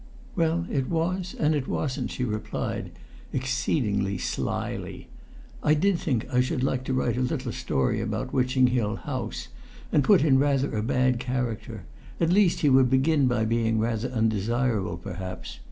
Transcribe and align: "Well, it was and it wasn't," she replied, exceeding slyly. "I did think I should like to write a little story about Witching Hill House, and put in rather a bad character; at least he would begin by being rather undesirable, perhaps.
"Well, 0.35 0.65
it 0.71 0.89
was 0.89 1.35
and 1.39 1.53
it 1.53 1.67
wasn't," 1.67 2.09
she 2.09 2.23
replied, 2.23 2.89
exceeding 3.31 4.17
slyly. 4.17 5.09
"I 5.61 5.75
did 5.75 5.99
think 5.99 6.25
I 6.33 6.41
should 6.41 6.63
like 6.63 6.83
to 6.85 6.93
write 6.95 7.17
a 7.17 7.21
little 7.21 7.51
story 7.51 8.01
about 8.01 8.33
Witching 8.33 8.65
Hill 8.73 8.95
House, 8.95 9.49
and 9.91 10.03
put 10.03 10.23
in 10.23 10.39
rather 10.39 10.75
a 10.75 10.81
bad 10.81 11.19
character; 11.19 11.83
at 12.19 12.31
least 12.31 12.61
he 12.61 12.69
would 12.71 12.89
begin 12.89 13.27
by 13.27 13.45
being 13.45 13.77
rather 13.77 14.09
undesirable, 14.09 14.97
perhaps. 14.97 15.59